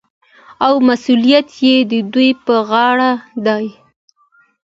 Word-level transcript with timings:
او 0.65 0.73
مسوولیت 0.87 1.47
یې 1.65 1.75
د 1.91 1.93
دوی 2.13 2.29
په 2.45 2.53
غاړه 2.69 3.11
دی. 3.45 3.65